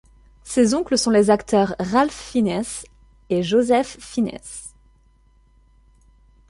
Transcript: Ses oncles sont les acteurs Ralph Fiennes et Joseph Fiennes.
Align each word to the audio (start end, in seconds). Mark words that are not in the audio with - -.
Ses 0.41 0.73
oncles 0.73 0.97
sont 0.97 1.11
les 1.11 1.29
acteurs 1.29 1.75
Ralph 1.77 2.11
Fiennes 2.31 2.63
et 3.29 3.43
Joseph 3.43 3.97
Fiennes. 3.99 4.39